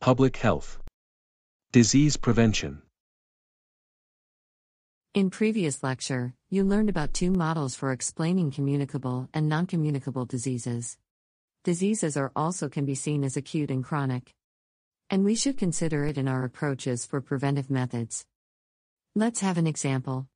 [0.00, 0.78] Public health.
[1.72, 2.82] Disease prevention.
[5.12, 10.96] In previous lecture, you learned about two models for explaining communicable and non-communicable diseases.
[11.64, 14.32] Diseases are also can be seen as acute and chronic.
[15.10, 18.24] And we should consider it in our approaches for preventive methods.
[19.16, 20.28] Let's have an example.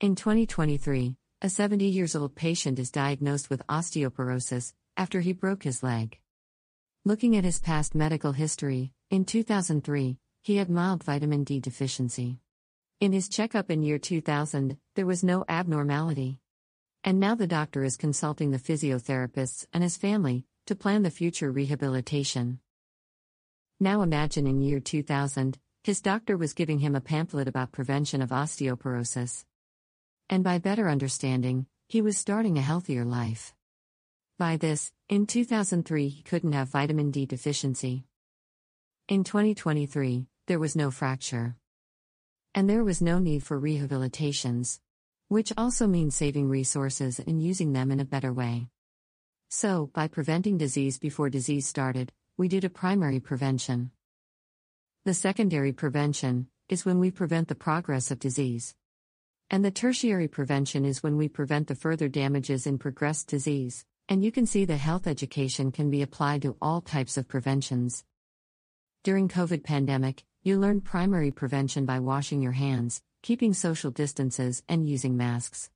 [0.00, 5.82] In 2023, a 70 years old patient is diagnosed with osteoporosis after he broke his
[5.82, 6.18] leg.
[7.08, 12.38] Looking at his past medical history, in 2003, he had mild vitamin D deficiency.
[13.00, 16.38] In his checkup in year 2000, there was no abnormality.
[17.02, 21.50] And now the doctor is consulting the physiotherapists and his family to plan the future
[21.50, 22.60] rehabilitation.
[23.80, 28.32] Now imagine in year 2000, his doctor was giving him a pamphlet about prevention of
[28.32, 29.46] osteoporosis.
[30.28, 33.54] And by better understanding, he was starting a healthier life.
[34.38, 38.04] By this, in 2003, he couldn't have vitamin D deficiency.
[39.08, 41.56] In 2023, there was no fracture.
[42.54, 44.78] And there was no need for rehabilitations.
[45.26, 48.68] Which also means saving resources and using them in a better way.
[49.48, 53.90] So, by preventing disease before disease started, we did a primary prevention.
[55.04, 58.76] The secondary prevention is when we prevent the progress of disease.
[59.50, 63.84] And the tertiary prevention is when we prevent the further damages in progressed disease.
[64.10, 68.04] And you can see the health education can be applied to all types of preventions.
[69.04, 74.88] During COVID pandemic, you learned primary prevention by washing your hands, keeping social distances, and
[74.88, 75.70] using masks.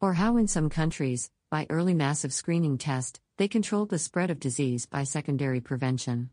[0.00, 4.38] Or how in some countries, by early massive screening test, they controlled the spread of
[4.38, 6.30] disease by secondary prevention.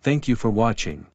[0.00, 1.06] Thank you for watching.